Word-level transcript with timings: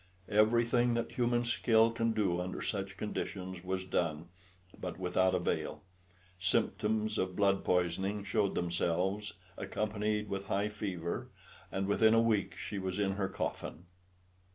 Everything 0.31 0.95
that 0.95 1.11
human 1.11 1.43
skill 1.43 1.91
can 1.91 2.11
do 2.11 2.41
under 2.41 2.59
such 2.59 2.97
conditions 2.97 3.63
was 3.63 3.83
done, 3.85 4.29
but 4.75 4.97
without 4.97 5.35
avail. 5.35 5.83
Symptoms 6.39 7.19
of 7.19 7.35
blood 7.35 7.63
poisoning 7.63 8.23
showed 8.23 8.55
themselves, 8.55 9.33
accompanied 9.57 10.27
with 10.27 10.47
high 10.47 10.69
fever, 10.69 11.29
and 11.71 11.85
within 11.85 12.15
a 12.15 12.19
week 12.19 12.57
she 12.57 12.79
was 12.79 12.97
in 12.97 13.11
her 13.11 13.29
coffin. 13.29 13.85